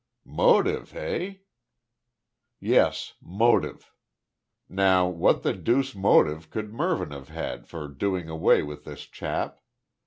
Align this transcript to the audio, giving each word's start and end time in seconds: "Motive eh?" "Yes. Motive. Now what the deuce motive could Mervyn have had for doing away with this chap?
"Motive 0.25 0.95
eh?" 0.95 1.35
"Yes. 2.59 3.13
Motive. 3.21 3.91
Now 4.67 5.07
what 5.07 5.43
the 5.43 5.53
deuce 5.53 5.93
motive 5.93 6.49
could 6.49 6.73
Mervyn 6.73 7.11
have 7.11 7.29
had 7.29 7.67
for 7.67 7.87
doing 7.87 8.27
away 8.27 8.63
with 8.63 8.83
this 8.83 9.03
chap? 9.03 9.59